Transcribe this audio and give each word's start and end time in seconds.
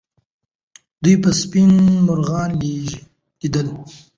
دوی 1.03 1.15
به 1.21 1.31
سپین 1.39 1.71
مرغان 2.05 2.49
لیدل. 2.59 3.67